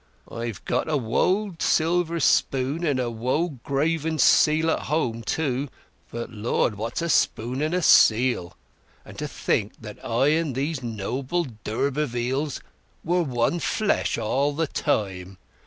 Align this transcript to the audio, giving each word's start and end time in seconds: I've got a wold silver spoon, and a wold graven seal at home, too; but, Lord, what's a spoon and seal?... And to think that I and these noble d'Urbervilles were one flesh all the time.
I've 0.31 0.65
got 0.65 0.89
a 0.89 0.97
wold 0.97 1.61
silver 1.61 2.19
spoon, 2.19 2.83
and 2.83 2.99
a 2.99 3.11
wold 3.11 3.61
graven 3.61 4.17
seal 4.17 4.71
at 4.71 4.79
home, 4.89 5.21
too; 5.21 5.69
but, 6.09 6.31
Lord, 6.31 6.73
what's 6.73 7.03
a 7.03 7.07
spoon 7.09 7.61
and 7.61 7.83
seal?... 7.85 8.57
And 9.05 9.15
to 9.19 9.27
think 9.27 9.73
that 9.79 10.03
I 10.03 10.29
and 10.29 10.55
these 10.55 10.81
noble 10.81 11.43
d'Urbervilles 11.43 12.61
were 13.03 13.21
one 13.21 13.59
flesh 13.59 14.17
all 14.17 14.53
the 14.53 14.65
time. 14.65 15.37